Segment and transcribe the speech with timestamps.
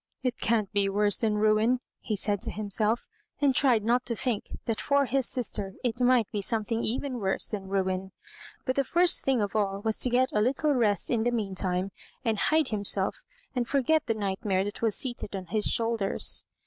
[0.25, 3.05] *^It can't be worse than ruin,*' ha said to himself
[3.39, 7.49] and tried not to think that for his sister it might be something even worse
[7.49, 8.11] than ruin.
[8.65, 11.91] But the first thing of all was to get a little rest in the meantime,
[12.25, 13.23] and hide himself,
[13.55, 16.45] and forget the nightmare that was seated on his shoulders.